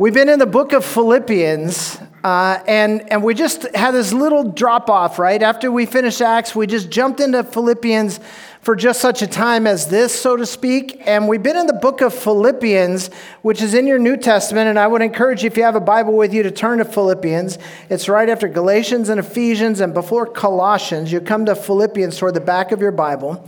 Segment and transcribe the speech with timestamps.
[0.00, 4.44] We've been in the book of Philippians, uh, and, and we just had this little
[4.44, 5.42] drop off, right?
[5.42, 8.20] After we finished Acts, we just jumped into Philippians
[8.60, 11.02] for just such a time as this, so to speak.
[11.04, 13.10] And we've been in the book of Philippians,
[13.42, 14.68] which is in your New Testament.
[14.68, 16.84] And I would encourage you, if you have a Bible with you, to turn to
[16.84, 17.58] Philippians.
[17.90, 21.10] It's right after Galatians and Ephesians, and before Colossians.
[21.10, 23.44] You come to Philippians toward the back of your Bible.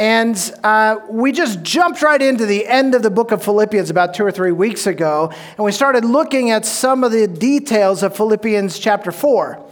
[0.00, 4.14] And uh, we just jumped right into the end of the book of Philippians about
[4.14, 8.16] two or three weeks ago, and we started looking at some of the details of
[8.16, 9.62] Philippians chapter 4.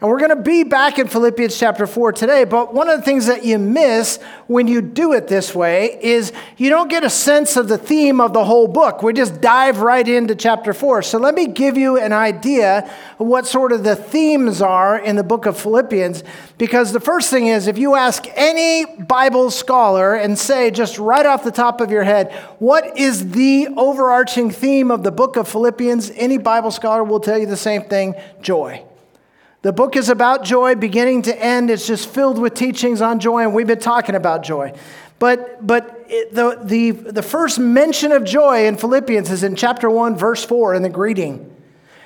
[0.00, 3.02] And we're going to be back in Philippians chapter 4 today, but one of the
[3.02, 7.08] things that you miss when you do it this way is you don't get a
[7.08, 9.02] sense of the theme of the whole book.
[9.02, 11.00] We just dive right into chapter 4.
[11.00, 15.16] So let me give you an idea of what sort of the themes are in
[15.16, 16.24] the book of Philippians,
[16.58, 21.24] because the first thing is if you ask any Bible scholar and say just right
[21.24, 25.48] off the top of your head, what is the overarching theme of the book of
[25.48, 26.10] Philippians?
[26.16, 28.84] Any Bible scholar will tell you the same thing joy.
[29.66, 31.70] The book is about joy, beginning to end.
[31.70, 34.72] It's just filled with teachings on joy, and we've been talking about joy.
[35.18, 39.90] But, but it, the, the, the first mention of joy in Philippians is in chapter
[39.90, 41.52] 1, verse 4, in the greeting.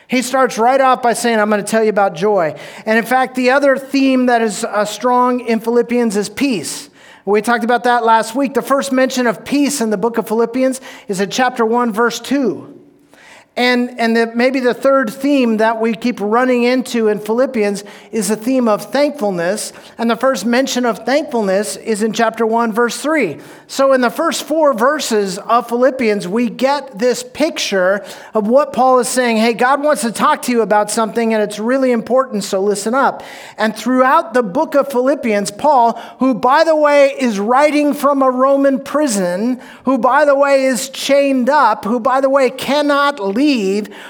[0.09, 2.59] He starts right off by saying, I'm going to tell you about joy.
[2.87, 6.89] And in fact, the other theme that is uh, strong in Philippians is peace.
[7.27, 8.55] We talked about that last week.
[8.55, 12.21] The first mention of peace in the book of Philippians is in chapter 1, verse
[12.21, 12.80] 2.
[13.61, 18.29] And, and the, maybe the third theme that we keep running into in Philippians is
[18.29, 19.75] the theme of thankfulness.
[19.99, 23.39] And the first mention of thankfulness is in chapter 1, verse 3.
[23.67, 28.99] So, in the first four verses of Philippians, we get this picture of what Paul
[28.99, 32.45] is saying hey, God wants to talk to you about something, and it's really important,
[32.45, 33.23] so listen up.
[33.59, 38.31] And throughout the book of Philippians, Paul, who, by the way, is writing from a
[38.31, 43.50] Roman prison, who, by the way, is chained up, who, by the way, cannot leave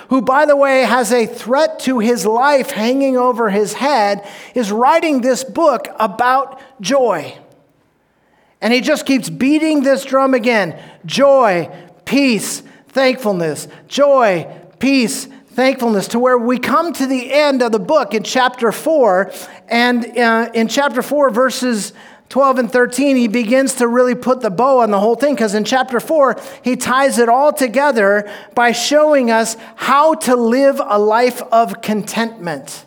[0.09, 4.71] who, by the way, has a threat to his life hanging over his head, is
[4.71, 7.37] writing this book about joy.
[8.61, 11.71] And he just keeps beating this drum again joy,
[12.05, 14.47] peace, thankfulness, joy,
[14.79, 19.33] peace, thankfulness, to where we come to the end of the book in chapter 4.
[19.69, 21.93] And uh, in chapter 4, verses
[22.31, 25.53] 12 and 13, he begins to really put the bow on the whole thing because
[25.53, 30.99] in chapter 4, he ties it all together by showing us how to live a
[30.99, 32.87] life of contentment.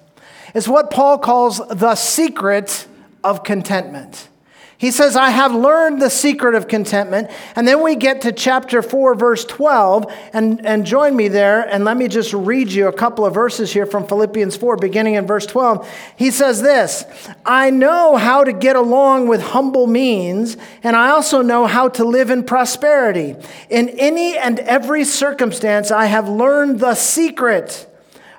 [0.56, 2.88] It's what Paul calls the secret
[3.22, 4.30] of contentment.
[4.78, 7.30] He says, I have learned the secret of contentment.
[7.56, 10.12] And then we get to chapter 4, verse 12.
[10.34, 11.62] And, and join me there.
[11.62, 15.14] And let me just read you a couple of verses here from Philippians 4, beginning
[15.14, 15.88] in verse 12.
[16.18, 17.06] He says this
[17.46, 22.04] I know how to get along with humble means, and I also know how to
[22.04, 23.36] live in prosperity.
[23.70, 27.88] In any and every circumstance, I have learned the secret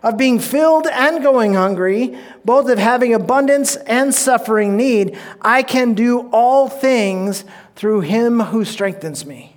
[0.04, 5.94] of being filled and going hungry, both of having abundance and suffering need, I can
[5.94, 7.44] do all things
[7.74, 9.53] through him who strengthens me.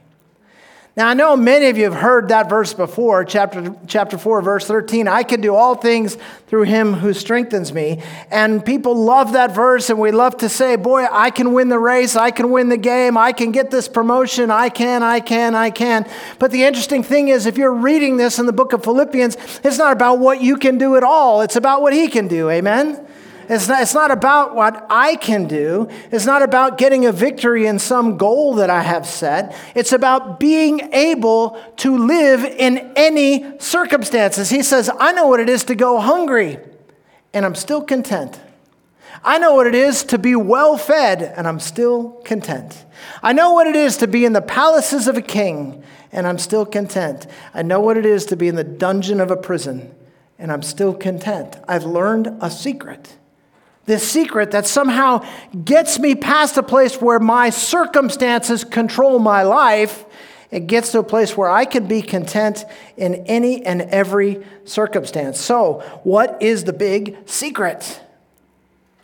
[0.97, 4.65] Now, I know many of you have heard that verse before, chapter, chapter 4, verse
[4.65, 5.07] 13.
[5.07, 8.01] I can do all things through him who strengthens me.
[8.31, 11.77] And people love that verse, and we love to say, Boy, I can win the
[11.77, 12.15] race.
[12.15, 13.15] I can win the game.
[13.15, 14.49] I can get this promotion.
[14.49, 16.09] I can, I can, I can.
[16.39, 19.77] But the interesting thing is, if you're reading this in the book of Philippians, it's
[19.77, 22.49] not about what you can do at all, it's about what he can do.
[22.49, 23.07] Amen?
[23.49, 25.87] It's not, it's not about what I can do.
[26.11, 29.55] It's not about getting a victory in some goal that I have set.
[29.73, 34.49] It's about being able to live in any circumstances.
[34.49, 36.59] He says, I know what it is to go hungry,
[37.33, 38.39] and I'm still content.
[39.23, 42.85] I know what it is to be well fed, and I'm still content.
[43.23, 46.37] I know what it is to be in the palaces of a king, and I'm
[46.37, 47.27] still content.
[47.53, 49.95] I know what it is to be in the dungeon of a prison,
[50.37, 51.57] and I'm still content.
[51.67, 53.16] I've learned a secret
[53.87, 55.25] this secret that somehow
[55.65, 60.05] gets me past a place where my circumstances control my life.
[60.51, 62.65] It gets to a place where I can be content
[62.97, 65.39] in any and every circumstance.
[65.39, 68.01] So, what is the big secret?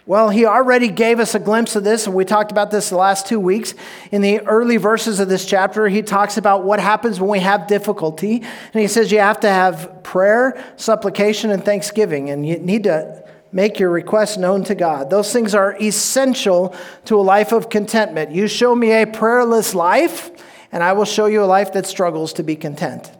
[0.05, 2.97] Well, he already gave us a glimpse of this, and we talked about this the
[2.97, 3.73] last two weeks.
[4.11, 7.67] In the early verses of this chapter, he talks about what happens when we have
[7.67, 8.43] difficulty.
[8.73, 12.29] And he says you have to have prayer, supplication, and thanksgiving.
[12.29, 13.22] And you need to
[13.53, 15.09] make your requests known to God.
[15.09, 18.31] Those things are essential to a life of contentment.
[18.31, 20.31] You show me a prayerless life,
[20.71, 23.11] and I will show you a life that struggles to be content.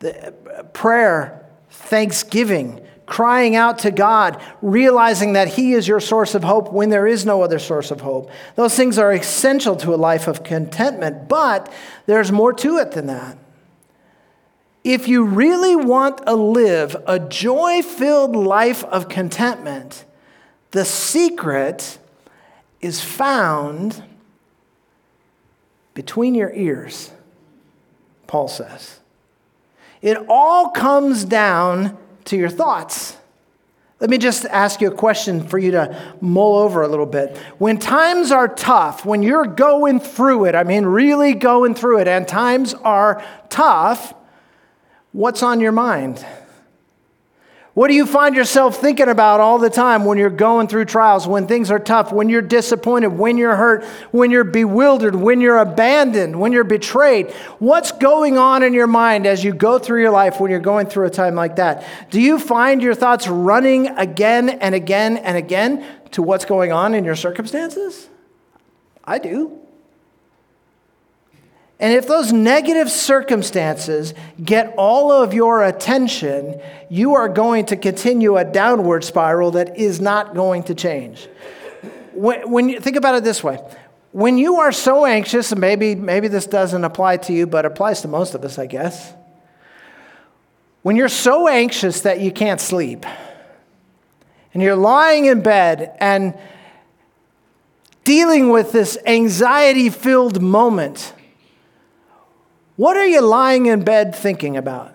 [0.00, 6.42] The uh, prayer, thanksgiving, crying out to God, realizing that He is your source of
[6.42, 8.30] hope when there is no other source of hope.
[8.56, 11.72] Those things are essential to a life of contentment, but
[12.06, 13.38] there's more to it than that.
[14.86, 20.04] If you really want to live a joy filled life of contentment,
[20.70, 21.98] the secret
[22.80, 24.04] is found
[25.92, 27.10] between your ears,
[28.28, 29.00] Paul says.
[30.02, 33.16] It all comes down to your thoughts.
[33.98, 37.36] Let me just ask you a question for you to mull over a little bit.
[37.58, 42.06] When times are tough, when you're going through it, I mean, really going through it,
[42.06, 44.14] and times are tough,
[45.16, 46.24] what's on your mind?
[47.72, 51.26] What do you find yourself thinking about all the time when you're going through trials,
[51.26, 55.58] when things are tough, when you're disappointed, when you're hurt, when you're bewildered, when you're
[55.58, 57.30] abandoned, when you're betrayed?
[57.58, 60.86] What's going on in your mind as you go through your life when you're going
[60.86, 61.84] through a time like that?
[62.10, 66.94] Do you find your thoughts running again and again and again to what's going on
[66.94, 68.08] in your circumstances?
[69.04, 69.65] I do.
[71.78, 76.58] And if those negative circumstances get all of your attention,
[76.88, 81.28] you are going to continue a downward spiral that is not going to change.
[82.14, 83.58] When, when you think about it this way,
[84.12, 88.00] when you are so anxious, and maybe, maybe this doesn't apply to you, but applies
[88.00, 89.12] to most of us, I guess.
[90.80, 93.04] When you're so anxious that you can't sleep,
[94.54, 96.32] and you're lying in bed and
[98.04, 101.12] dealing with this anxiety filled moment,
[102.76, 104.94] what are you lying in bed thinking about?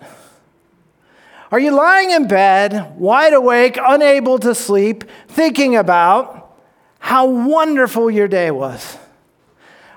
[1.50, 6.56] Are you lying in bed, wide awake, unable to sleep, thinking about
[6.98, 8.96] how wonderful your day was?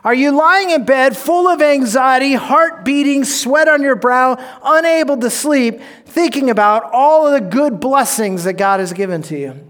[0.04, 5.18] Are you lying in bed full of anxiety, heart beating, sweat on your brow, unable
[5.18, 9.68] to sleep, thinking about all of the good blessings that God has given to you?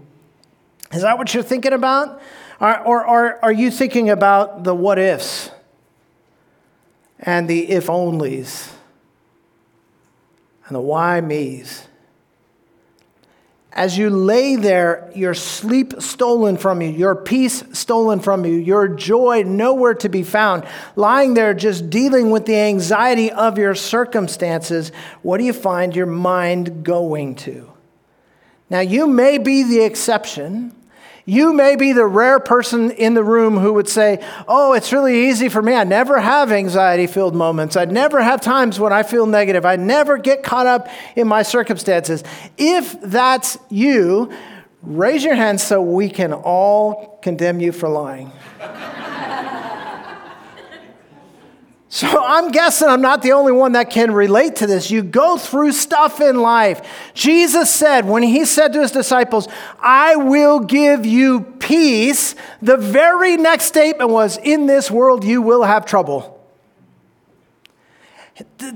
[0.92, 2.20] Is that what you're thinking about?
[2.60, 5.50] Or, or, or are you thinking about the what ifs?
[7.18, 8.72] And the if onlys
[10.66, 11.86] and the why me's.
[13.72, 18.88] As you lay there, your sleep stolen from you, your peace stolen from you, your
[18.88, 20.64] joy nowhere to be found,
[20.96, 26.06] lying there just dealing with the anxiety of your circumstances, what do you find your
[26.06, 27.70] mind going to?
[28.70, 30.74] Now, you may be the exception,
[31.28, 35.28] you may be the rare person in the room who would say, Oh, it's really
[35.28, 35.74] easy for me.
[35.74, 37.76] I never have anxiety filled moments.
[37.76, 39.66] I never have times when I feel negative.
[39.66, 42.22] I never get caught up in my circumstances.
[42.56, 44.32] If that's you,
[44.82, 48.30] raise your hand so we can all condemn you for lying.
[51.88, 54.90] So I'm guessing I'm not the only one that can relate to this.
[54.90, 57.12] You go through stuff in life.
[57.14, 59.46] Jesus said, when he said to his disciples,
[59.78, 65.62] I will give you peace, the very next statement was, In this world you will
[65.62, 66.32] have trouble.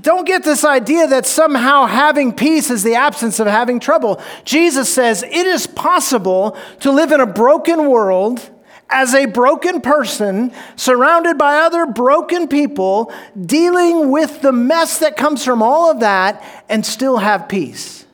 [0.01, 4.21] Don't get this idea that somehow having peace is the absence of having trouble.
[4.45, 8.51] Jesus says it is possible to live in a broken world
[8.91, 15.45] as a broken person, surrounded by other broken people, dealing with the mess that comes
[15.45, 18.05] from all of that, and still have peace.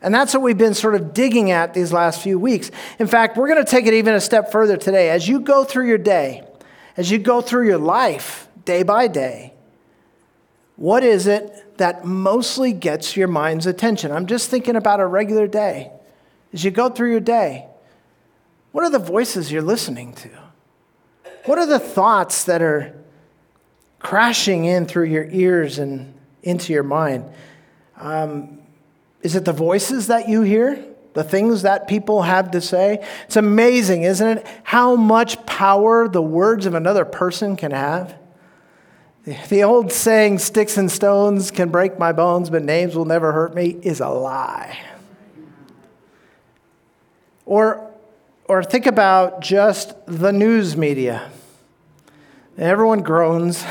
[0.00, 2.70] And that's what we've been sort of digging at these last few weeks.
[2.98, 5.10] In fact, we're going to take it even a step further today.
[5.10, 6.44] As you go through your day,
[6.96, 9.54] as you go through your life day by day,
[10.76, 14.12] what is it that mostly gets your mind's attention?
[14.12, 15.90] I'm just thinking about a regular day.
[16.52, 17.66] As you go through your day,
[18.72, 20.30] what are the voices you're listening to?
[21.44, 22.94] What are the thoughts that are
[23.98, 27.24] crashing in through your ears and into your mind?
[27.96, 28.60] Um,
[29.22, 30.84] is it the voices that you hear?
[31.14, 33.04] The things that people have to say?
[33.24, 34.46] It's amazing, isn't it?
[34.62, 38.16] How much power the words of another person can have.
[39.48, 43.54] The old saying, sticks and stones can break my bones, but names will never hurt
[43.54, 44.78] me, is a lie.
[47.44, 47.87] Or
[48.48, 51.30] or think about just the news media.
[52.56, 53.64] Everyone groans.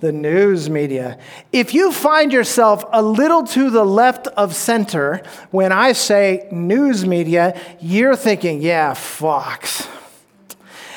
[0.00, 1.18] The news media.
[1.52, 7.06] If you find yourself a little to the left of center when I say news
[7.06, 9.88] media, you're thinking, yeah, Fox.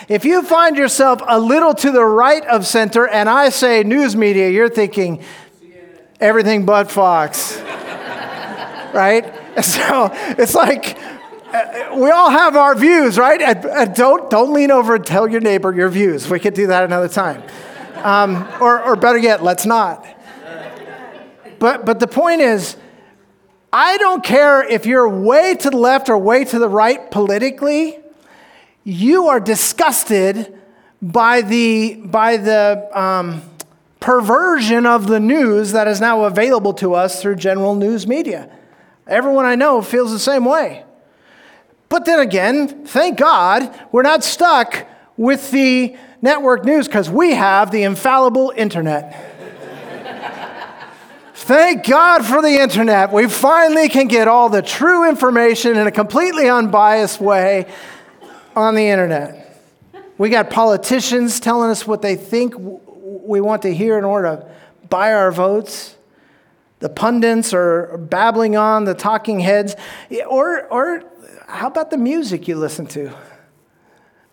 [0.09, 4.15] If you find yourself a little to the right of center and I say news
[4.15, 5.23] media, you're thinking
[6.19, 7.57] everything but Fox.
[8.93, 9.33] right?
[9.63, 10.97] So it's like
[11.95, 13.41] we all have our views, right?
[13.41, 16.29] And, don't, don't lean over and tell your neighbor your views.
[16.29, 17.43] We could do that another time.
[17.95, 20.05] Um, or, or better yet, let's not.
[21.57, 22.77] But, but the point is,
[23.73, 27.99] I don't care if you're way to the left or way to the right politically,
[28.83, 30.57] you are disgusted
[31.01, 33.41] by the, by the um,
[33.99, 38.49] perversion of the news that is now available to us through general news media.
[39.07, 40.85] Everyone I know feels the same way.
[41.89, 47.71] But then again, thank God we're not stuck with the network news because we have
[47.71, 49.25] the infallible internet.
[51.33, 53.11] Thank God for the internet.
[53.11, 57.65] We finally can get all the true information in a completely unbiased way
[58.55, 59.39] on the internet.
[60.19, 64.51] We got politicians telling us what they think we want to hear in order to
[64.89, 65.95] buy our votes.
[66.79, 69.75] The pundits are babbling on, the talking heads.
[70.27, 71.03] Or, or
[71.49, 73.11] how about the music you listen to?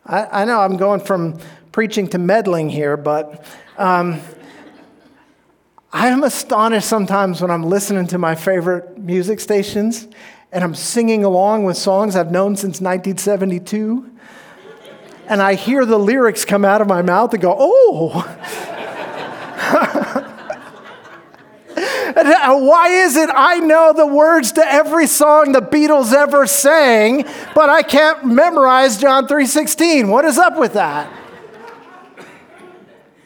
[0.05, 1.41] I, I know I'm going from
[1.73, 3.45] preaching to meddling here, but
[3.79, 4.21] um,
[5.93, 10.07] I am astonished sometimes when I'm listening to my favorite music stations
[10.53, 14.13] and I'm singing along with songs I've known since 1972.
[15.29, 18.73] And I hear the lyrics come out of my mouth and go, oh.
[22.25, 27.69] Why is it I know the words to every song the Beatles ever sang, but
[27.69, 30.09] I can't memorize John 3:16?
[30.09, 31.13] What is up with that?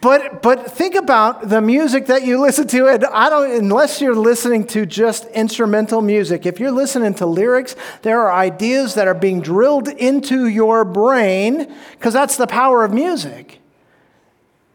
[0.00, 2.88] But, but think about the music that you listen to.
[2.88, 7.76] And I don't, unless you're listening to just instrumental music, if you're listening to lyrics,
[8.00, 12.94] there are ideas that are being drilled into your brain because that's the power of
[12.94, 13.60] music.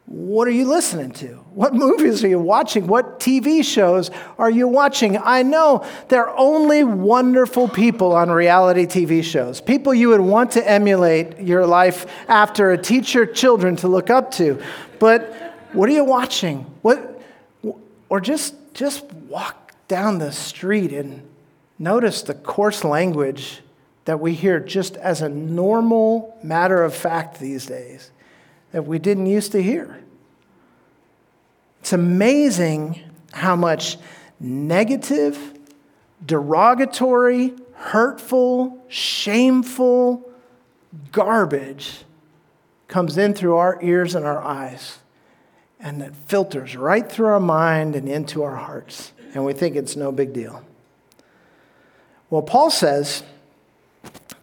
[0.05, 1.27] What are you listening to?
[1.53, 2.87] What movies are you watching?
[2.87, 5.17] What TV shows are you watching?
[5.17, 10.51] I know there are only wonderful people on reality TV shows, people you would want
[10.51, 14.61] to emulate your life after, teach your children to look up to.
[14.99, 15.33] But
[15.73, 16.59] what are you watching?
[16.81, 17.21] What,
[18.09, 21.27] or just, just walk down the street and
[21.79, 23.61] notice the coarse language
[24.05, 28.11] that we hear just as a normal matter of fact these days
[28.75, 30.03] that we didn't used to hear.
[31.79, 32.99] It's amazing
[33.31, 33.97] how much
[34.37, 35.53] negative,
[36.25, 40.29] derogatory, hurtful, shameful
[41.13, 42.03] garbage
[42.89, 44.99] comes in through our ears and our eyes
[45.79, 49.13] and that filters right through our mind and into our hearts.
[49.33, 50.65] And we think it's no big deal.
[52.29, 53.23] Well, Paul says,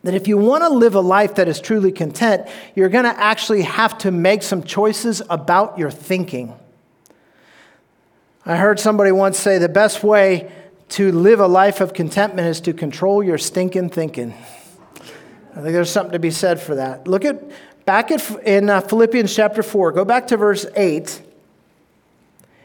[0.02, 3.20] that if you want to live a life that is truly content, you're going to
[3.20, 6.54] actually have to make some choices about your thinking.
[8.44, 10.50] I heard somebody once say the best way
[10.90, 14.34] to live a life of contentment is to control your stinking thinking.
[15.52, 17.06] I think there's something to be said for that.
[17.06, 17.40] Look at
[17.84, 19.92] back at, in uh, Philippians chapter 4.
[19.92, 21.22] Go back to verse 8.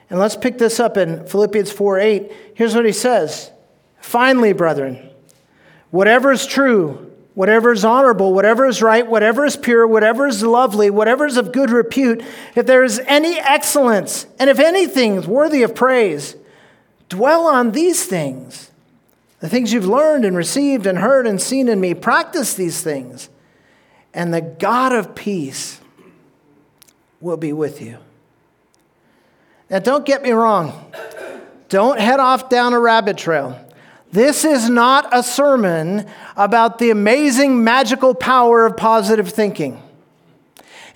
[0.09, 2.31] And let's pick this up in Philippians 4 8.
[2.55, 3.51] Here's what he says
[3.99, 5.09] Finally, brethren,
[5.91, 7.06] whatever is true,
[7.37, 11.51] whatever is honorable, whatever is right, whatever is pure, whatever is lovely, whatever is of
[11.51, 12.19] good repute,
[12.55, 16.35] if there is any excellence, and if anything is worthy of praise,
[17.09, 18.71] dwell on these things.
[19.39, 23.29] The things you've learned and received and heard and seen in me, practice these things,
[24.15, 25.79] and the God of peace
[27.21, 27.99] will be with you.
[29.69, 30.91] Now, don't get me wrong.
[31.69, 33.63] Don't head off down a rabbit trail.
[34.11, 39.81] This is not a sermon about the amazing magical power of positive thinking.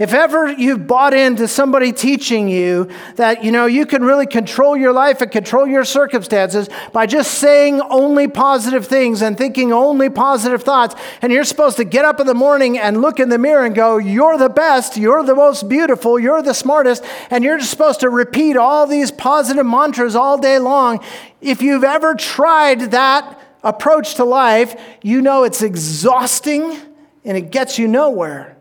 [0.02, 4.76] If ever you've bought into somebody teaching you that, you know, you can really control
[4.76, 10.10] your life and control your circumstances by just saying only positive things and thinking only
[10.10, 13.38] positive thoughts, and you're supposed to get up in the morning and look in the
[13.38, 17.60] mirror and go, You're the best, you're the most beautiful, you're the smartest, and you're
[17.60, 21.06] just supposed to repeat all these positive mantras all day long.
[21.42, 26.76] If you've ever tried that approach to life, you know it's exhausting
[27.24, 28.58] and it gets you nowhere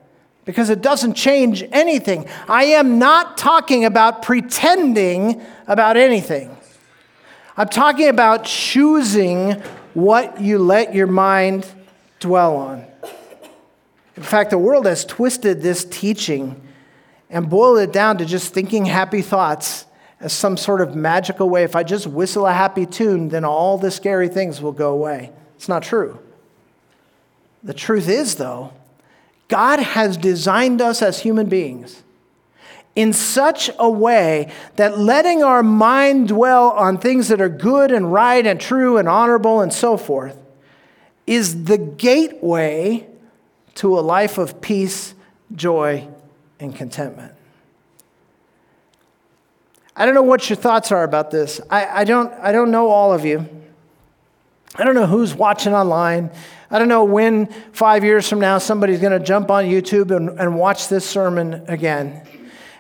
[0.51, 2.27] because it doesn't change anything.
[2.49, 6.57] I am not talking about pretending about anything.
[7.57, 9.53] I'm talking about choosing
[9.95, 11.67] what you let your mind
[12.19, 12.85] dwell on.
[14.17, 16.61] In fact, the world has twisted this teaching
[17.31, 19.87] and boiled it down to just thinking happy thoughts
[20.19, 21.63] as some sort of magical way.
[21.63, 25.31] If I just whistle a happy tune, then all the scary things will go away.
[25.55, 26.19] It's not true.
[27.63, 28.73] The truth is, though,
[29.51, 32.03] God has designed us as human beings
[32.95, 38.13] in such a way that letting our mind dwell on things that are good and
[38.13, 40.37] right and true and honorable and so forth
[41.27, 43.07] is the gateway
[43.75, 45.15] to a life of peace,
[45.55, 46.07] joy,
[46.61, 47.35] and contentment.
[49.97, 51.61] I don't know what your thoughts are about this.
[51.69, 53.49] I, I, don't, I don't know all of you.
[54.77, 56.31] I don't know who's watching online.
[56.71, 60.39] I don't know when, five years from now, somebody's going to jump on YouTube and,
[60.39, 62.27] and watch this sermon again.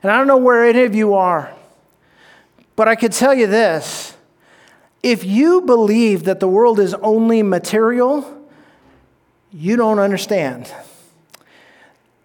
[0.03, 1.53] And I don't know where any of you are.
[2.77, 4.17] But I could tell you this
[5.03, 8.49] if you believe that the world is only material,
[9.53, 10.73] you don't understand.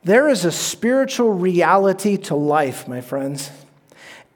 [0.03, 3.49] There is a spiritual reality to life, my friends.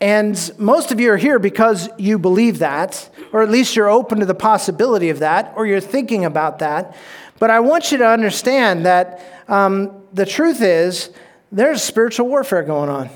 [0.02, 4.20] And most of you are here because you believe that, or at least you're open
[4.20, 6.96] to the possibility of that, or you're thinking about that.
[7.38, 11.10] But I want you to understand that um, the truth is
[11.52, 13.10] there's spiritual warfare going on.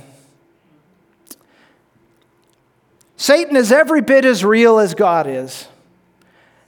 [3.16, 5.68] Satan is every bit as real as God is.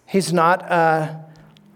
[0.05, 1.25] He's not a,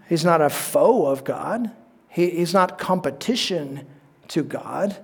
[0.08, 1.70] he's not a foe of God,
[2.08, 3.86] he, he's not competition
[4.28, 4.96] to God.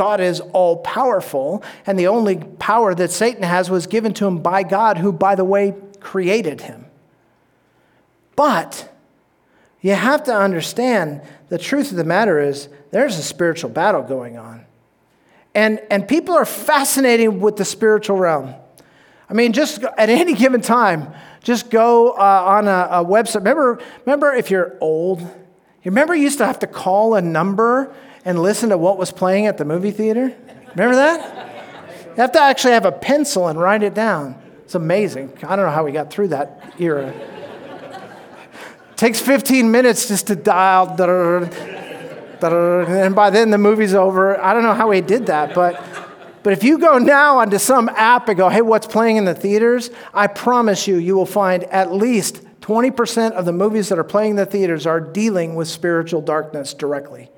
[0.00, 4.38] God is all powerful, and the only power that Satan has was given to him
[4.38, 6.86] by God, who, by the way, created him.
[8.34, 8.90] But
[9.82, 14.38] you have to understand the truth of the matter is there's a spiritual battle going
[14.38, 14.64] on.
[15.54, 18.54] And, and people are fascinated with the spiritual realm.
[19.28, 23.40] I mean, just at any given time, just go uh, on a, a, website.
[23.40, 27.94] Remember, remember if you're old, you remember you used to have to call a number
[28.24, 30.34] and listen to what was playing at the movie theater?
[30.74, 31.48] Remember that?
[32.08, 34.40] You have to actually have a pencil and write it down.
[34.64, 35.32] It's amazing.
[35.42, 37.12] I don't know how we got through that era.
[38.96, 40.88] Takes 15 minutes just to dial,
[42.42, 44.40] and by then the movie's over.
[44.40, 45.82] I don't know how he did that, but,
[46.42, 49.34] but if you go now onto some app and go, hey, what's playing in the
[49.34, 49.90] theaters?
[50.12, 54.30] I promise you, you will find at least 20% of the movies that are playing
[54.30, 57.30] in the theaters are dealing with spiritual darkness directly.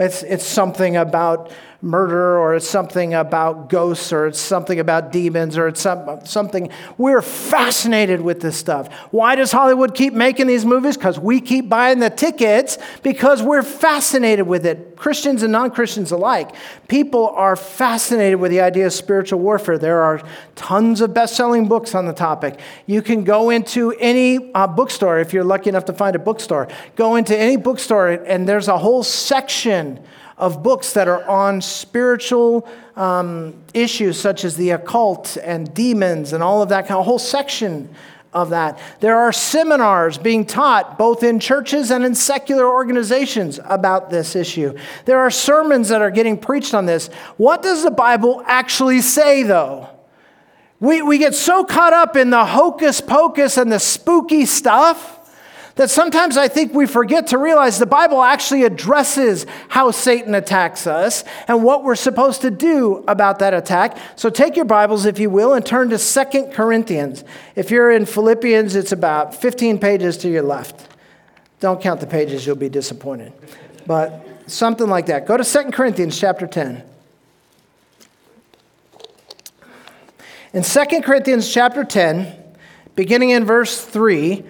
[0.00, 5.56] It's, it's something about murder or it's something about ghosts or it's something about demons
[5.56, 6.70] or it's some, something.
[6.98, 8.92] We're fascinated with this stuff.
[9.10, 10.96] Why does Hollywood keep making these movies?
[10.96, 14.96] Because we keep buying the tickets because we're fascinated with it.
[14.96, 16.54] Christians and non Christians alike.
[16.88, 19.78] People are fascinated with the idea of spiritual warfare.
[19.78, 20.22] There are
[20.56, 22.60] tons of best selling books on the topic.
[22.84, 26.68] You can go into any uh, bookstore if you're lucky enough to find a bookstore.
[26.96, 29.98] Go into any bookstore and there's a whole section
[30.40, 36.42] of books that are on spiritual um, issues such as the occult and demons and
[36.42, 37.94] all of that kind of whole section
[38.32, 38.78] of that.
[39.00, 44.76] There are seminars being taught both in churches and in secular organizations about this issue.
[45.04, 47.08] There are sermons that are getting preached on this.
[47.36, 49.88] What does the Bible actually say, though?
[50.78, 55.19] We, we get so caught up in the hocus pocus and the spooky stuff
[55.76, 60.86] that sometimes I think we forget to realize the Bible actually addresses how Satan attacks
[60.86, 63.96] us and what we're supposed to do about that attack.
[64.16, 67.24] So take your Bibles, if you will, and turn to Second Corinthians.
[67.56, 70.88] If you're in Philippians, it's about 15 pages to your left.
[71.60, 73.32] Don't count the pages, you'll be disappointed.
[73.86, 75.26] But something like that.
[75.26, 76.84] Go to Second Corinthians chapter 10.
[80.52, 82.36] In Second Corinthians chapter 10,
[82.96, 84.42] beginning in verse 3,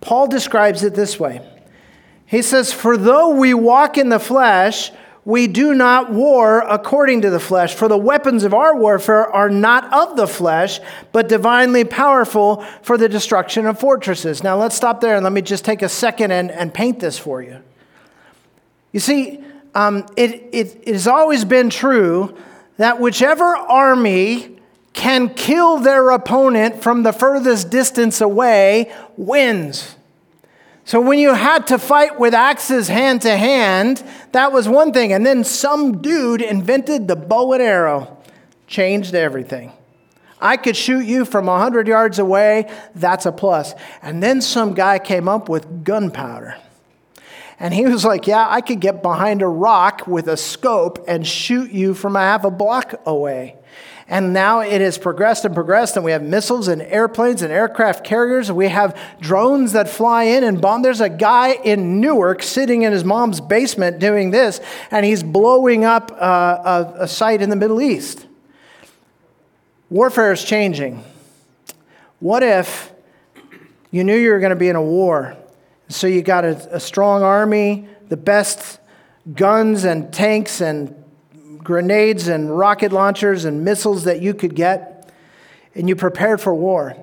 [0.00, 1.46] Paul describes it this way
[2.26, 4.90] He says, For though we walk in the flesh,
[5.24, 9.50] we do not war according to the flesh, for the weapons of our warfare are
[9.50, 10.80] not of the flesh,
[11.12, 14.42] but divinely powerful for the destruction of fortresses.
[14.42, 17.18] Now let's stop there and let me just take a second and, and paint this
[17.18, 17.62] for you.
[18.92, 22.34] You see, um, it, it, it has always been true
[22.78, 24.57] that whichever army
[24.92, 29.96] can kill their opponent from the furthest distance away wins.
[30.84, 35.12] So when you had to fight with axes hand to hand, that was one thing.
[35.12, 38.16] And then some dude invented the bow and arrow,
[38.66, 39.72] changed everything.
[40.40, 43.74] I could shoot you from 100 yards away, that's a plus.
[44.00, 46.56] And then some guy came up with gunpowder.
[47.60, 51.26] And he was like, Yeah, I could get behind a rock with a scope and
[51.26, 53.57] shoot you from a half a block away.
[54.10, 58.04] And now it has progressed and progressed, and we have missiles and airplanes and aircraft
[58.04, 58.50] carriers.
[58.50, 60.80] We have drones that fly in and bomb.
[60.80, 65.84] There's a guy in Newark sitting in his mom's basement doing this, and he's blowing
[65.84, 68.26] up uh, a, a site in the Middle East.
[69.90, 71.04] Warfare is changing.
[72.20, 72.90] What if
[73.90, 75.36] you knew you were going to be in a war?
[75.88, 78.80] So you got a, a strong army, the best
[79.34, 80.97] guns and tanks and
[81.68, 85.12] grenades and rocket launchers and missiles that you could get,
[85.74, 86.96] and you prepared for war,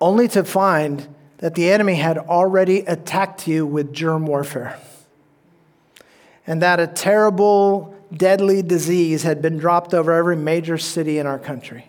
[0.00, 4.78] only to find that the enemy had already attacked you with germ warfare.
[6.46, 11.40] And that a terrible, deadly disease had been dropped over every major city in our
[11.40, 11.88] country.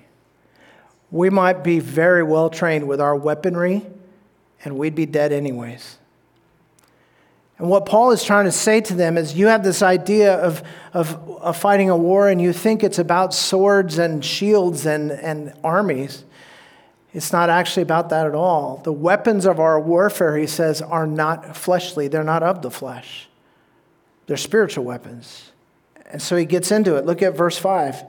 [1.12, 3.86] We might be very well trained with our weaponry,
[4.66, 5.99] and we'd be dead anyways.
[7.60, 10.64] And what Paul is trying to say to them is you have this idea of,
[10.94, 15.54] of, of fighting a war and you think it's about swords and shields and, and
[15.62, 16.24] armies.
[17.14, 18.78] It's not actually about that at all.
[18.86, 23.28] The weapons of our warfare, he says, are not fleshly, they're not of the flesh,
[24.28, 25.52] they're spiritual weapons.
[26.12, 27.06] And so he gets into it.
[27.06, 28.04] Look at verse 5.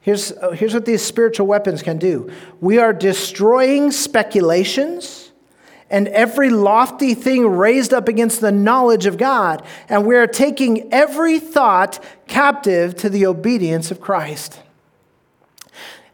[0.00, 5.27] Here's, oh, here's what these spiritual weapons can do we are destroying speculations
[5.90, 10.92] and every lofty thing raised up against the knowledge of God, and we are taking
[10.92, 14.60] every thought captive to the obedience of Christ.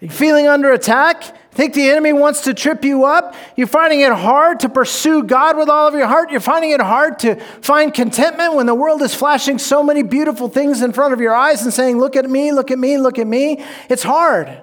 [0.08, 1.22] Feeling under attack?
[1.52, 3.34] Think the enemy wants to trip you up?
[3.56, 6.30] You're finding it hard to pursue God with all of your heart?
[6.30, 10.48] You're finding it hard to find contentment when the world is flashing so many beautiful
[10.48, 13.18] things in front of your eyes and saying, Look at me, look at me, look
[13.18, 13.64] at me?
[13.88, 14.60] It's hard.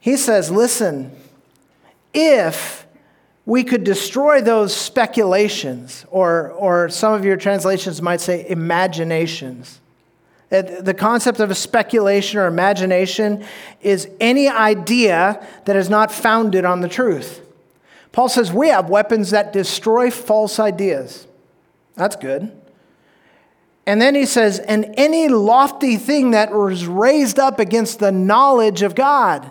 [0.00, 1.12] He says, Listen,
[2.14, 2.86] if
[3.50, 9.80] we could destroy those speculations, or, or some of your translations might say imaginations
[10.50, 13.44] the concept of a speculation or imagination
[13.80, 17.40] is any idea that is not founded on the truth.
[18.10, 21.28] Paul says we have weapons that destroy false ideas.
[21.94, 22.50] That's good.
[23.86, 28.82] And then he says, and any lofty thing that was raised up against the knowledge
[28.82, 29.50] of God.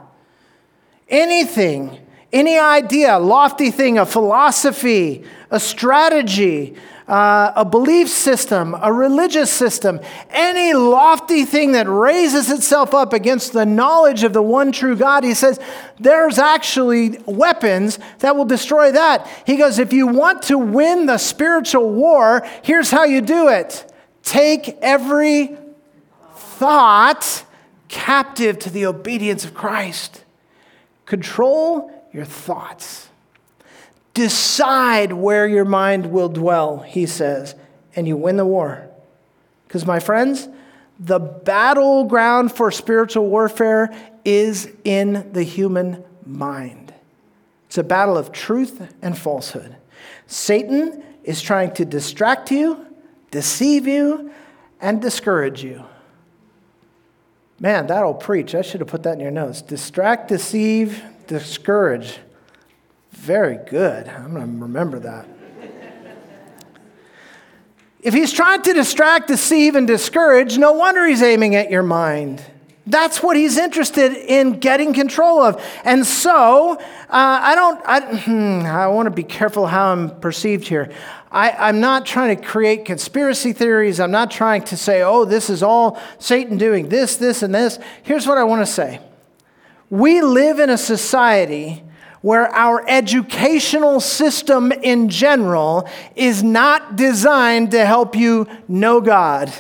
[1.08, 6.76] Anything, any idea, lofty thing, a philosophy, a strategy,
[7.08, 13.52] uh, a belief system, a religious system, any lofty thing that raises itself up against
[13.52, 15.60] the knowledge of the one true God, he says
[16.00, 19.28] there's actually weapons that will destroy that.
[19.48, 23.92] He goes, if you want to win the spiritual war, here's how you do it
[24.22, 25.58] take every
[26.36, 27.44] thought
[27.88, 30.24] captive to the obedience of Christ.
[31.08, 33.10] Control your thoughts.
[34.14, 37.56] Decide where your mind will dwell, he says,
[37.96, 38.88] and you win the war.
[39.68, 40.50] Because, my friends,
[41.00, 43.96] the battleground for spiritual warfare
[44.26, 46.94] is in the human mind.
[47.68, 49.76] It's a battle of truth and falsehood.
[50.28, 52.86] Satan is trying to distract you,
[53.32, 54.32] deceive you,
[54.82, 55.84] and discourage you.
[57.60, 58.56] Man, that'll preach.
[58.56, 59.62] I should have put that in your notes.
[59.62, 62.18] Distract, deceive, discourage.
[63.12, 64.08] Very good.
[64.08, 65.28] I'm going to remember that.
[68.02, 72.44] if he's trying to distract, deceive, and discourage, no wonder he's aiming at your mind.
[72.88, 75.64] That's what he's interested in getting control of.
[75.84, 80.68] And so, uh, I don't, I, hmm, I want to be careful how I'm perceived
[80.68, 80.92] here.
[81.32, 84.00] I, am not trying to create conspiracy theories.
[84.00, 87.78] I'm not trying to say, oh, this is all Satan doing this, this, and this.
[88.02, 89.00] Here's what I want to say
[89.90, 91.84] We live in a society
[92.22, 99.52] where our educational system in general is not designed to help you know God,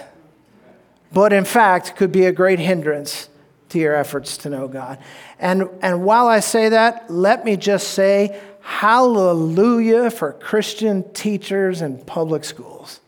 [1.13, 3.29] but in fact could be a great hindrance
[3.69, 4.99] to your efforts to know God.
[5.39, 12.03] And, and while I say that, let me just say hallelujah for Christian teachers in
[12.03, 12.99] public schools.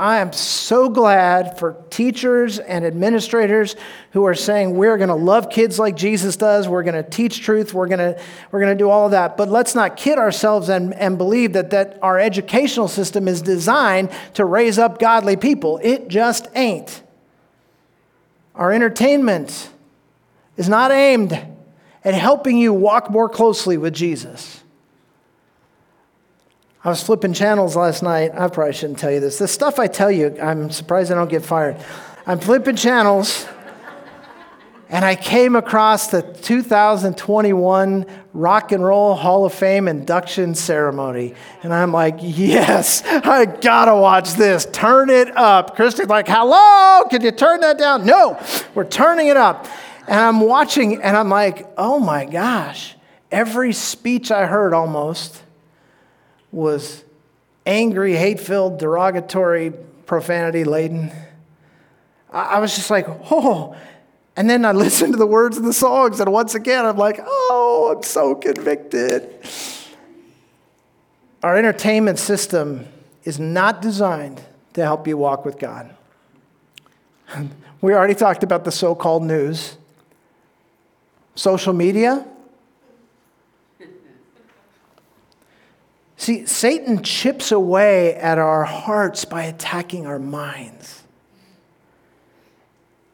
[0.00, 3.76] I am so glad for teachers and administrators
[4.12, 6.66] who are saying we're going to love kids like Jesus does.
[6.66, 7.74] We're going to teach truth.
[7.74, 8.18] We're going to,
[8.50, 9.36] we're going to do all of that.
[9.36, 14.10] But let's not kid ourselves and, and believe that, that our educational system is designed
[14.34, 15.78] to raise up godly people.
[15.82, 17.02] It just ain't.
[18.54, 19.68] Our entertainment
[20.56, 21.38] is not aimed
[22.04, 24.62] at helping you walk more closely with Jesus.
[26.82, 28.30] I was flipping channels last night.
[28.34, 29.38] I probably shouldn't tell you this.
[29.38, 31.76] The stuff I tell you, I'm surprised I don't get fired.
[32.26, 33.46] I'm flipping channels,
[34.88, 41.34] and I came across the 2021 Rock and Roll Hall of Fame induction ceremony.
[41.62, 44.66] And I'm like, yes, I gotta watch this.
[44.72, 45.76] Turn it up.
[45.76, 48.06] Christy's like, hello, can you turn that down?
[48.06, 48.42] No,
[48.74, 49.66] we're turning it up.
[50.08, 52.96] And I'm watching, and I'm like, oh my gosh,
[53.30, 55.42] every speech I heard almost
[56.52, 57.04] was
[57.66, 59.72] angry, hate filled, derogatory,
[60.06, 61.12] profanity laden.
[62.32, 63.76] I was just like, oh.
[64.36, 67.20] And then I listened to the words of the songs, and once again, I'm like,
[67.22, 69.28] oh, I'm so convicted.
[71.42, 72.86] Our entertainment system
[73.24, 74.40] is not designed
[74.74, 75.94] to help you walk with God.
[77.82, 79.78] We already talked about the so called news.
[81.34, 82.26] Social media,
[86.20, 91.02] See, Satan chips away at our hearts by attacking our minds.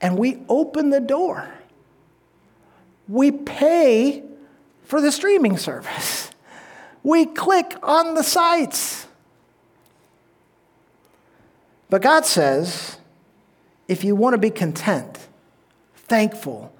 [0.00, 1.48] And we open the door.
[3.06, 4.24] We pay
[4.82, 6.32] for the streaming service.
[7.04, 9.06] We click on the sites.
[11.88, 12.98] But God says,
[13.86, 15.28] if you want to be content,
[15.94, 16.74] thankful,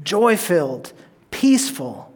[0.00, 0.92] joy filled,
[1.32, 2.11] peaceful,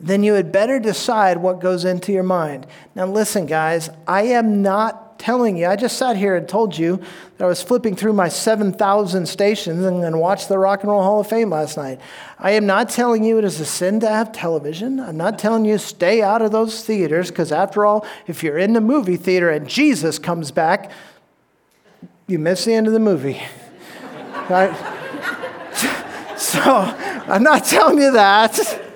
[0.00, 2.66] then you had better decide what goes into your mind.
[2.94, 6.96] Now, listen, guys, I am not telling you, I just sat here and told you
[7.36, 11.20] that I was flipping through my 7,000 stations and, watched the Rock and Roll Hall
[11.20, 12.00] of Fame last night.
[12.38, 14.98] I am not telling you it is a sin to have television.
[14.98, 18.72] I'm not telling you stay out of those theaters, because after all, if you're in
[18.72, 20.90] the movie theater and Jesus comes back,
[22.26, 23.40] you miss the end of the movie.
[24.48, 24.96] right?
[26.40, 28.86] So I'm not telling you that.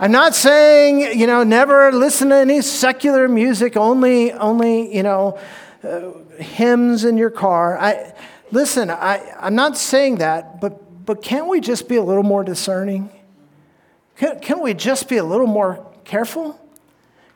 [0.00, 5.40] I'm not saying, you know, never listen to any secular music, only, only you know,
[5.82, 7.76] uh, hymns in your car.
[7.76, 8.12] I,
[8.52, 12.44] listen, I, I'm not saying that, but, but can't we just be a little more
[12.44, 13.10] discerning?
[14.16, 16.60] Can, can't we just be a little more careful?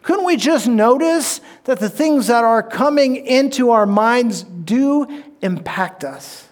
[0.03, 6.05] Couldn't we just notice that the things that are coming into our minds do impact
[6.05, 6.48] us?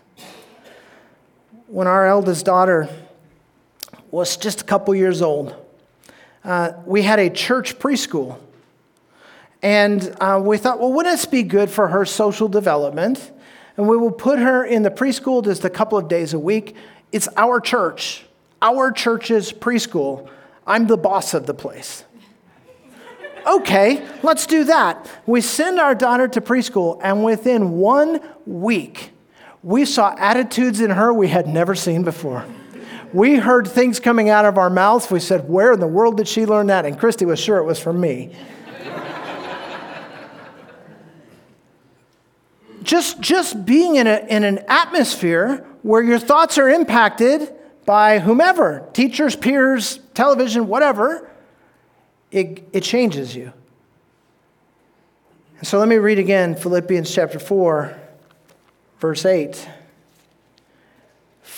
[1.68, 2.88] When our eldest daughter
[4.10, 5.54] was just a couple years old,
[6.44, 8.38] uh, we had a church preschool.
[9.62, 13.30] And uh, we thought, well, wouldn't this be good for her social development?
[13.76, 16.76] And we will put her in the preschool just a couple of days a week.
[17.12, 18.24] It's our church,
[18.62, 20.28] our church's preschool.
[20.66, 22.04] I'm the boss of the place.
[23.46, 25.10] okay, let's do that.
[25.26, 29.10] We send our daughter to preschool, and within one week,
[29.62, 32.46] we saw attitudes in her we had never seen before
[33.12, 35.10] we heard things coming out of our mouths.
[35.10, 36.86] We said, Where in the world did she learn that?
[36.86, 38.34] And Christy was sure it was from me.
[42.82, 48.88] just, just being in, a, in an atmosphere where your thoughts are impacted by whomever
[48.92, 51.30] teachers, peers, television, whatever
[52.30, 53.52] it, it changes you.
[55.62, 57.98] So let me read again Philippians chapter 4,
[58.98, 59.68] verse 8.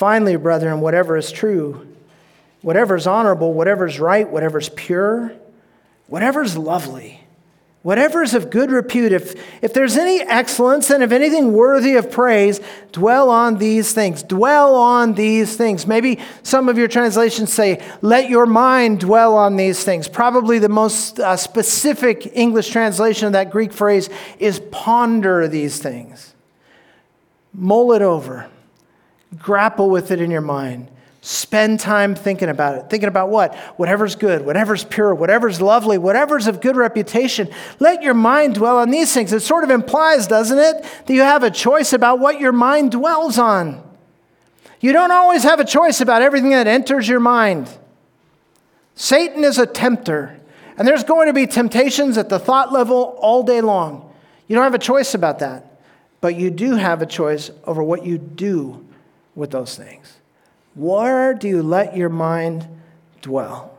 [0.03, 1.87] Finally, brethren, whatever is true,
[2.61, 5.33] whatever is honorable, whatever is right, whatever is pure,
[6.09, 7.21] whatever is lovely,
[7.83, 12.11] whatever is of good repute, if, if there's any excellence and if anything worthy of
[12.11, 12.61] praise,
[12.91, 14.25] dwell on these things.
[14.25, 15.87] Dwell on these things.
[15.87, 20.09] Maybe some of your translations say, let your mind dwell on these things.
[20.09, 24.11] Probably the most uh, specific English translation of that Greek phrase
[24.41, 26.35] is ponder these things.
[27.55, 28.49] Mull it over.
[29.38, 30.88] Grapple with it in your mind.
[31.25, 32.90] Spend time thinking about it.
[32.90, 33.55] Thinking about what?
[33.77, 37.49] Whatever's good, whatever's pure, whatever's lovely, whatever's of good reputation.
[37.79, 39.33] Let your mind dwell on these things.
[39.33, 42.90] It sort of implies, doesn't it, that you have a choice about what your mind
[42.90, 43.88] dwells on.
[44.81, 47.71] You don't always have a choice about everything that enters your mind.
[48.97, 50.40] Satan is a tempter,
[50.77, 54.12] and there's going to be temptations at the thought level all day long.
[54.49, 55.81] You don't have a choice about that,
[56.21, 58.85] but you do have a choice over what you do
[59.35, 60.16] with those things?
[60.75, 62.66] Where do you let your mind
[63.21, 63.77] dwell?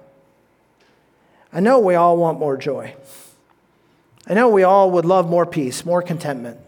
[1.51, 2.95] I know we all want more joy.
[4.27, 6.59] I know we all would love more peace, more contentment.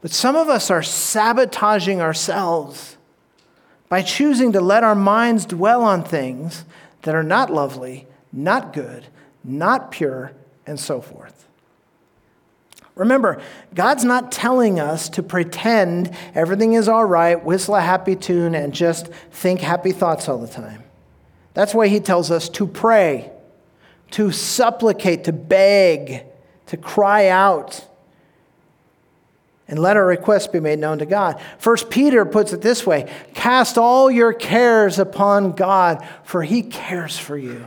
[0.00, 2.96] But some of us are sabotaging ourselves
[3.88, 6.64] by choosing to let our minds dwell on things
[7.02, 9.06] that are not lovely, not good,
[9.44, 10.32] not pure,
[10.66, 11.46] and so forth.
[12.96, 13.42] Remember,
[13.74, 18.72] God's not telling us to pretend everything is all right, whistle a happy tune, and
[18.72, 20.82] just think happy thoughts all the time.
[21.52, 23.30] That's why He tells us to pray,
[24.12, 26.24] to supplicate, to beg,
[26.66, 27.86] to cry out,
[29.68, 31.38] and let our requests be made known to God.
[31.58, 37.18] First Peter puts it this way Cast all your cares upon God, for He cares
[37.18, 37.66] for you.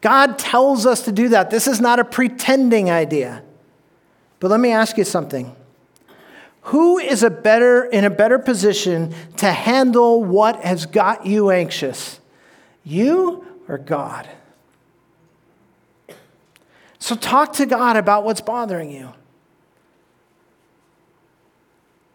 [0.00, 1.50] God tells us to do that.
[1.50, 3.42] This is not a pretending idea.
[4.40, 5.54] But let me ask you something.
[6.62, 12.20] Who is a better, in a better position to handle what has got you anxious?
[12.82, 14.28] You or God?
[16.98, 19.12] So talk to God about what's bothering you.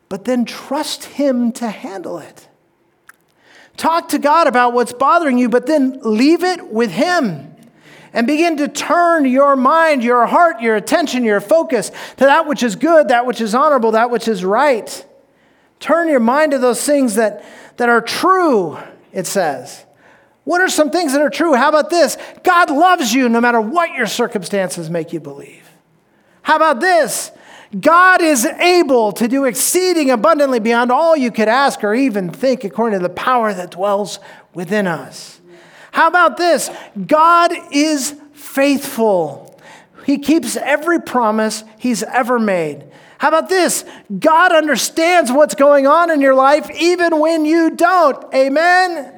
[0.09, 2.47] But then trust Him to handle it.
[3.77, 7.54] Talk to God about what's bothering you, but then leave it with Him
[8.15, 12.63] and begin to turn your mind, your heart, your attention, your focus to that which
[12.63, 15.05] is good, that which is honorable, that which is right.
[15.81, 17.43] Turn your mind to those things that,
[17.75, 18.79] that are true,
[19.11, 19.85] it says.
[20.45, 21.55] What are some things that are true?
[21.55, 22.17] How about this?
[22.43, 25.67] God loves you no matter what your circumstances make you believe.
[26.41, 27.31] How about this?
[27.77, 32.63] God is able to do exceeding abundantly beyond all you could ask or even think,
[32.63, 34.19] according to the power that dwells
[34.53, 35.41] within us.
[35.95, 36.69] How about this?
[37.07, 39.57] God is faithful.
[40.05, 42.83] He keeps every promise he's ever made.
[43.17, 43.85] How about this?
[44.19, 48.21] God understands what's going on in your life even when you don't.
[48.33, 49.09] Amen?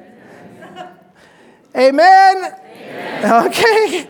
[1.76, 2.54] Amen?
[2.76, 3.46] Amen.
[3.48, 4.08] Okay.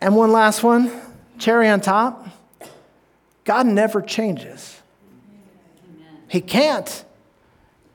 [0.00, 0.90] And one last one
[1.38, 2.26] cherry on top
[3.44, 4.82] God never changes.
[6.26, 7.04] He can't.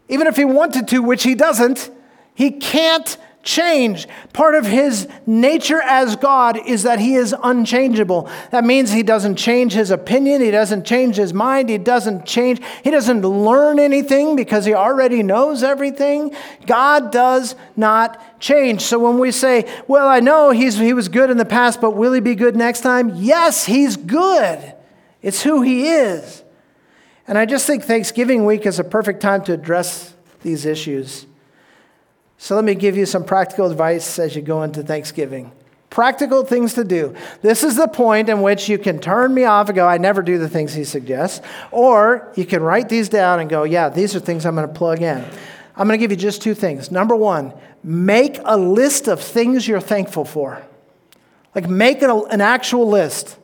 [0.08, 1.92] Even if he wanted to, which he doesn't,
[2.40, 4.08] he can't change.
[4.32, 8.30] Part of his nature as God is that he is unchangeable.
[8.52, 12.62] That means he doesn't change his opinion, he doesn't change his mind, he doesn't change,
[12.82, 16.34] he doesn't learn anything because he already knows everything.
[16.66, 18.84] God does not change.
[18.84, 21.92] So when we say, well, I know he's, he was good in the past, but
[21.92, 23.12] will he be good next time?
[23.16, 24.76] Yes, he's good.
[25.22, 26.42] It's who he is.
[27.28, 31.26] And I just think Thanksgiving week is a perfect time to address these issues.
[32.42, 35.52] So let me give you some practical advice as you go into Thanksgiving.
[35.90, 37.14] Practical things to do.
[37.42, 40.22] This is the point in which you can turn me off and go, I never
[40.22, 41.46] do the things he suggests.
[41.70, 44.74] Or you can write these down and go, yeah, these are things I'm going to
[44.74, 45.18] plug in.
[45.76, 46.92] I'm going to give you just two things.
[46.92, 50.64] Number one, make a list of things you're thankful for.
[51.54, 53.36] Like make an actual list.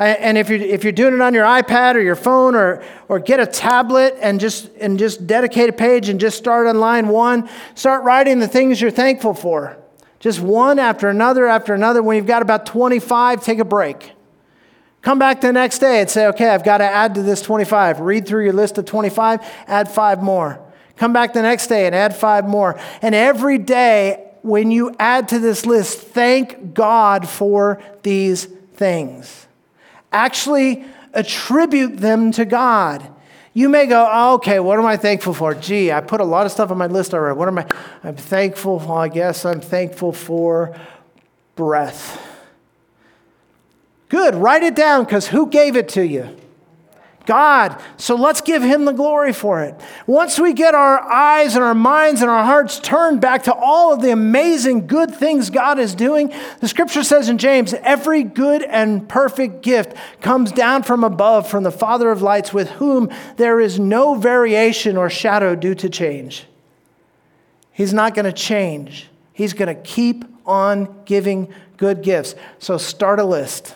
[0.00, 3.18] And if you're, if you're doing it on your iPad or your phone or, or
[3.18, 7.08] get a tablet and just, and just dedicate a page and just start on line
[7.08, 9.76] one, start writing the things you're thankful for.
[10.18, 12.02] Just one after another after another.
[12.02, 14.12] When you've got about 25, take a break.
[15.02, 18.00] Come back the next day and say, okay, I've got to add to this 25.
[18.00, 20.66] Read through your list of 25, add five more.
[20.96, 22.80] Come back the next day and add five more.
[23.02, 29.46] And every day, when you add to this list, thank God for these things
[30.12, 33.08] actually attribute them to God.
[33.52, 35.54] You may go, oh, okay, what am I thankful for?
[35.54, 37.36] Gee, I put a lot of stuff on my list already.
[37.36, 37.66] What am I?
[38.04, 40.78] I'm thankful, well, I guess I'm thankful for
[41.56, 42.26] breath.
[44.08, 46.36] Good, write it down because who gave it to you?
[47.26, 47.80] God.
[47.96, 49.80] So let's give him the glory for it.
[50.06, 53.92] Once we get our eyes and our minds and our hearts turned back to all
[53.92, 58.62] of the amazing good things God is doing, the scripture says in James, every good
[58.62, 63.60] and perfect gift comes down from above from the Father of lights, with whom there
[63.60, 66.46] is no variation or shadow due to change.
[67.72, 69.08] He's not going to change.
[69.32, 72.34] He's going to keep on giving good gifts.
[72.58, 73.74] So start a list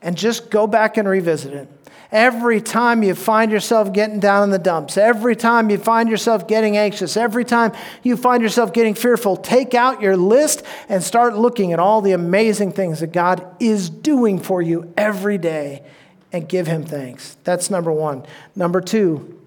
[0.00, 1.68] and just go back and revisit it.
[2.12, 6.48] Every time you find yourself getting down in the dumps, every time you find yourself
[6.48, 11.36] getting anxious, every time you find yourself getting fearful, take out your list and start
[11.36, 15.84] looking at all the amazing things that God is doing for you every day
[16.32, 17.36] and give Him thanks.
[17.44, 18.24] That's number one.
[18.56, 19.40] Number two,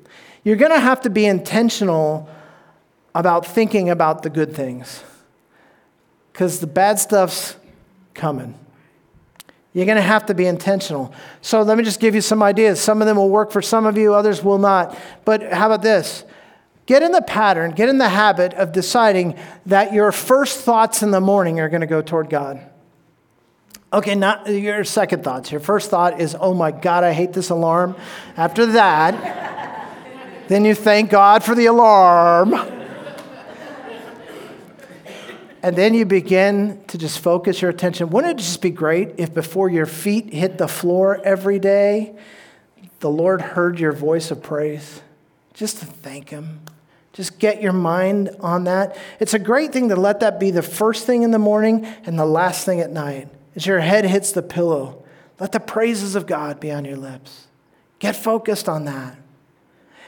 [0.45, 2.30] you're going to have to be intentional
[3.13, 5.04] about thinking about the good things
[6.32, 7.58] because the bad stuff's
[8.13, 8.58] coming.
[9.73, 11.13] You're going to have to be intentional.
[11.41, 12.79] So let me just give you some ideas.
[12.79, 14.97] Some of them will work for some of you, others will not.
[15.25, 16.23] But how about this?
[16.86, 21.12] Get in the pattern, get in the habit of deciding that your first thoughts in
[21.12, 22.62] the morning are going to go toward God.
[23.91, 25.51] Okay, not your second thoughts.
[25.51, 27.95] Your first thought is, oh my God, I hate this alarm.
[28.36, 32.53] After that, then you thank God for the alarm.
[35.63, 38.10] And then you begin to just focus your attention.
[38.10, 42.13] Wouldn't it just be great if before your feet hit the floor every day,
[42.99, 45.02] the Lord heard your voice of praise?
[45.54, 46.60] Just to thank Him.
[47.13, 48.98] Just get your mind on that.
[49.21, 52.19] It's a great thing to let that be the first thing in the morning and
[52.19, 53.29] the last thing at night.
[53.56, 55.02] As your head hits the pillow,
[55.40, 57.48] let the praises of God be on your lips.
[58.00, 59.15] Get focused on that.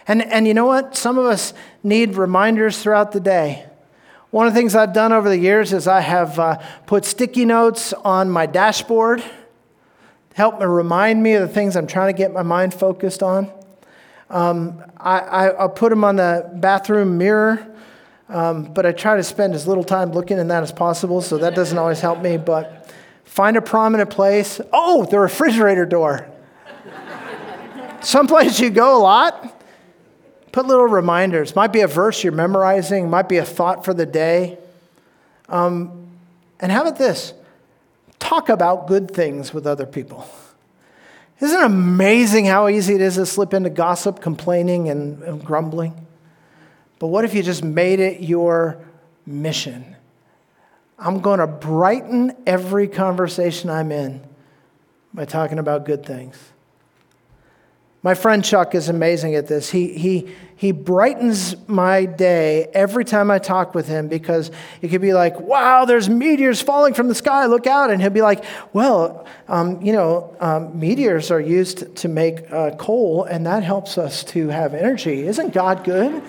[0.06, 0.98] And, and you know what?
[0.98, 3.68] Some of us need reminders throughout the day.
[4.32, 6.58] One of the things I've done over the years is I have uh,
[6.88, 11.88] put sticky notes on my dashboard to help me remind me of the things I'm
[11.88, 13.52] trying to get my mind focused on.
[14.30, 17.66] Um, I, will put them on the bathroom mirror,
[18.28, 21.38] um, but I try to spend as little time looking in that as possible, so
[21.38, 22.38] that doesn't always help me.
[22.38, 22.92] But
[23.24, 24.60] find a prominent place.
[24.74, 26.28] Oh, the refrigerator door.
[28.02, 29.55] Someplace you go a lot.
[30.56, 31.54] Put little reminders.
[31.54, 34.58] Might be a verse you're memorizing, might be a thought for the day.
[35.50, 36.08] Um,
[36.62, 37.34] and how about this?
[38.20, 40.26] Talk about good things with other people.
[41.42, 45.94] Isn't it amazing how easy it is to slip into gossip, complaining, and, and grumbling?
[47.00, 48.78] But what if you just made it your
[49.26, 49.98] mission?
[50.98, 54.26] I'm going to brighten every conversation I'm in
[55.14, 56.38] by talking about good things.
[58.06, 59.72] My friend Chuck is amazing at this.
[59.72, 64.52] He, he, he brightens my day every time I talk with him because
[64.84, 67.90] it could be like, wow, there's meteors falling from the sky, look out.
[67.90, 72.76] And he'll be like, well, um, you know, um, meteors are used to make uh,
[72.76, 75.26] coal, and that helps us to have energy.
[75.26, 76.22] Isn't God good?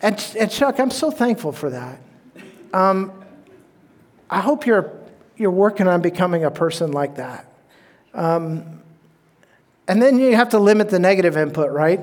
[0.00, 2.00] and, and Chuck, I'm so thankful for that.
[2.72, 3.12] Um,
[4.30, 4.97] I hope you're
[5.38, 7.50] you're working on becoming a person like that.
[8.12, 8.82] Um,
[9.86, 12.00] and then you have to limit the negative input, right?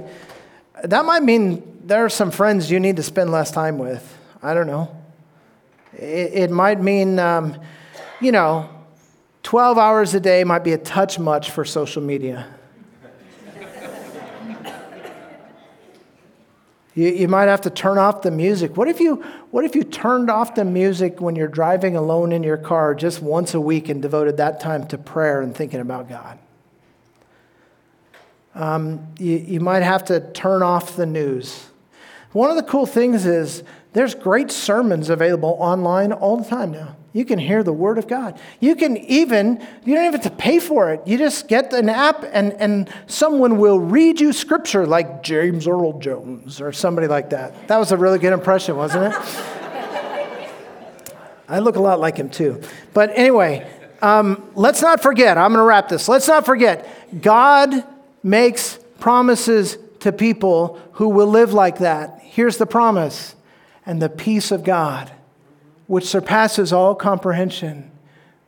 [0.83, 4.17] That might mean there are some friends you need to spend less time with.
[4.41, 4.95] I don't know.
[5.93, 7.59] It, it might mean, um,
[8.19, 8.69] you know,
[9.43, 12.47] 12 hours a day might be a touch much for social media.
[16.95, 18.77] You, you might have to turn off the music.
[18.77, 22.41] What if, you, what if you turned off the music when you're driving alone in
[22.41, 26.09] your car just once a week and devoted that time to prayer and thinking about
[26.09, 26.39] God?
[28.55, 31.67] Um, you, you might have to turn off the news.
[32.31, 36.95] One of the cool things is there's great sermons available online all the time now.
[37.15, 38.37] You can hear the Word of God.
[38.59, 40.99] You can even, you don't even have to pay for it.
[41.07, 45.97] You just get an app and, and someone will read you scripture like James Earl
[45.99, 47.69] Jones or somebody like that.
[47.69, 49.13] That was a really good impression, wasn't it?
[51.47, 52.61] I look a lot like him too.
[52.93, 53.65] But anyway,
[54.01, 56.09] um, let's not forget, I'm going to wrap this.
[56.09, 56.85] Let's not forget,
[57.21, 57.71] God
[58.23, 62.19] makes promises to people who will live like that.
[62.23, 63.35] Here's the promise
[63.85, 65.13] and the peace of God
[65.87, 67.91] which surpasses all comprehension,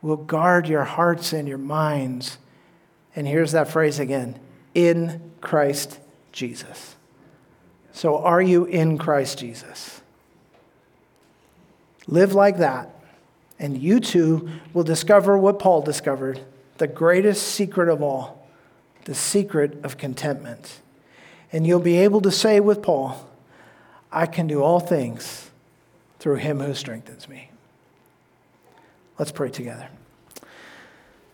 [0.02, 2.38] will guard your hearts and your minds.
[3.14, 4.38] And here's that phrase again
[4.74, 5.98] in Christ
[6.32, 6.96] Jesus.
[7.92, 10.00] So, are you in Christ Jesus?
[12.06, 12.90] Live like that,
[13.58, 16.40] and you too will discover what Paul discovered
[16.78, 18.48] the greatest secret of all,
[19.04, 20.80] the secret of contentment.
[21.52, 23.28] And you'll be able to say with Paul,
[24.12, 25.47] I can do all things
[26.28, 27.48] through him who strengthens me.
[29.18, 29.88] Let's pray together.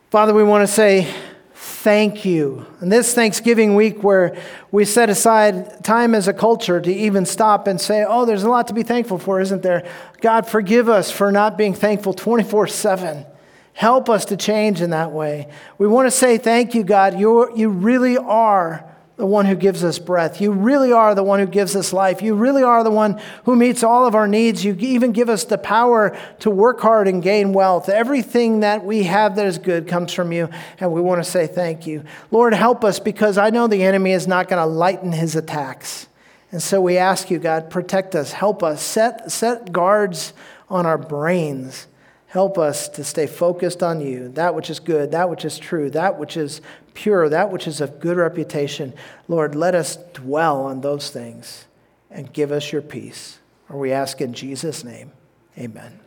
[0.08, 1.12] Father, we want to say
[1.52, 2.64] thank you.
[2.78, 4.40] And this Thanksgiving week, where
[4.70, 8.48] we set aside time as a culture to even stop and say, oh, there's a
[8.48, 9.84] lot to be thankful for, isn't there?
[10.20, 13.26] God, forgive us for not being thankful 24 7.
[13.72, 15.48] Help us to change in that way.
[15.76, 17.18] We want to say thank you, God.
[17.18, 20.40] you you really are the one who gives us breath.
[20.40, 22.20] You really are the one who gives us life.
[22.20, 24.64] You really are the one who meets all of our needs.
[24.64, 27.88] You even give us the power to work hard and gain wealth.
[27.88, 30.48] Everything that we have that is good comes from you,
[30.80, 32.02] and we want to say thank you.
[32.32, 36.08] Lord, help us because I know the enemy is not going to lighten his attacks.
[36.50, 40.32] And so we ask you, God, protect us, help us, set, set guards
[40.68, 41.86] on our brains.
[42.26, 45.88] Help us to stay focused on you, that which is good, that which is true,
[45.90, 46.60] that which is
[46.94, 48.94] pure, that which is of good reputation.
[49.28, 51.66] Lord, let us dwell on those things
[52.10, 53.38] and give us your peace.
[53.68, 55.12] Or we ask in Jesus' name,
[55.58, 56.00] amen.